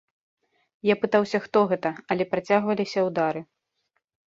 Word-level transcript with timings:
Я 0.91 0.95
пытаўся, 1.03 1.43
хто 1.45 1.59
гэта, 1.75 1.95
але 2.11 2.23
працягваліся 2.35 3.09
ўдары. 3.13 3.41